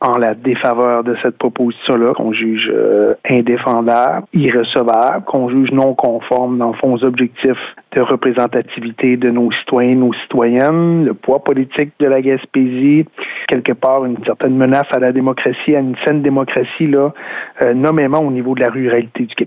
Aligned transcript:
en 0.00 0.16
la 0.16 0.34
défaveur 0.34 1.02
de 1.02 1.16
cette 1.22 1.38
proposition-là, 1.38 2.12
qu'on 2.14 2.32
juge 2.32 2.70
euh, 2.72 3.14
indéfendable, 3.28 4.26
irrecevable, 4.32 5.24
qu'on 5.24 5.48
juge 5.48 5.72
non 5.72 5.94
conforme, 5.94 6.58
dans 6.58 6.68
le 6.68 6.74
fond, 6.74 6.92
aux 6.92 7.04
objectifs 7.04 7.76
de 7.92 8.00
représentativité 8.00 9.16
de 9.16 9.30
nos 9.30 9.50
citoyens, 9.50 9.96
nos 9.96 10.12
citoyennes, 10.12 11.04
le 11.04 11.14
poids 11.14 11.42
politique 11.42 11.92
de 11.98 12.06
la 12.06 12.20
Gaspésie, 12.20 13.06
quelque 13.48 13.72
part 13.72 14.04
une 14.04 14.22
certaine 14.24 14.56
menace 14.56 14.86
à 14.90 14.98
la 14.98 15.12
démocratie, 15.12 15.74
à 15.74 15.80
une 15.80 15.96
saine 16.04 16.22
démocratie, 16.22 16.86
là, 16.86 17.12
euh, 17.62 17.74
nommément 17.74 18.20
au 18.20 18.30
niveau 18.30 18.54
de 18.54 18.60
la 18.60 18.68
ruralité 18.68 19.24
du 19.24 19.34
Québec. 19.34 19.46